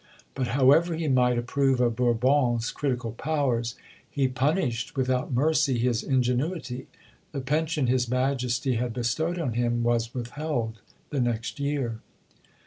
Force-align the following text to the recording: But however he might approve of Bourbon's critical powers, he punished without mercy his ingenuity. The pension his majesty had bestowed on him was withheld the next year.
But 0.33 0.47
however 0.47 0.95
he 0.95 1.07
might 1.07 1.37
approve 1.37 1.79
of 1.79 1.95
Bourbon's 1.95 2.71
critical 2.71 3.11
powers, 3.11 3.75
he 4.09 4.27
punished 4.27 4.97
without 4.97 5.31
mercy 5.31 5.77
his 5.77 6.01
ingenuity. 6.01 6.87
The 7.33 7.41
pension 7.41 7.85
his 7.85 8.09
majesty 8.09 8.77
had 8.77 8.93
bestowed 8.93 9.37
on 9.37 9.53
him 9.53 9.83
was 9.83 10.11
withheld 10.11 10.79
the 11.11 11.21
next 11.21 11.59
year. 11.59 11.99